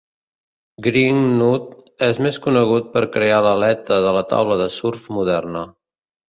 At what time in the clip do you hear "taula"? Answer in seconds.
4.33-4.59